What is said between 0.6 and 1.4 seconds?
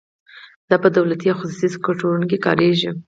دا په دولتي او